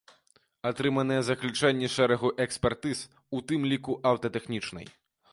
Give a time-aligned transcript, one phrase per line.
[0.69, 3.03] Атрыманыя заключэнні шэрагу экспертыз,
[3.37, 4.87] у тым ліку аўтатэхнічнай.